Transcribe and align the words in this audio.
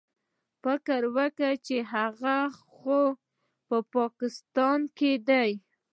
ما 0.61 0.61
فکر 0.77 1.01
وکړ 1.15 1.51
چې 1.67 1.77
هغه 1.93 2.37
خو 2.73 3.01
په 3.67 3.77
پاکستان 3.95 4.79
کښې 4.97 5.11
دى. 5.27 5.51